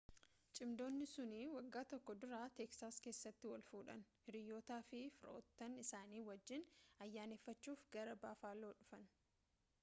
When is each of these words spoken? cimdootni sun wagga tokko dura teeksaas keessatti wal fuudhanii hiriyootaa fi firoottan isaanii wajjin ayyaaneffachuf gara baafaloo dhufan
cimdootni 0.59 1.07
sun 1.09 1.33
wagga 1.55 1.83
tokko 1.91 2.15
dura 2.23 2.39
teeksaas 2.59 2.97
keessatti 3.07 3.51
wal 3.51 3.65
fuudhanii 3.67 4.09
hiriyootaa 4.23 4.79
fi 4.89 5.03
firoottan 5.19 5.77
isaanii 5.83 6.25
wajjin 6.31 6.67
ayyaaneffachuf 7.07 7.87
gara 7.99 8.19
baafaloo 8.27 8.75
dhufan 8.83 9.09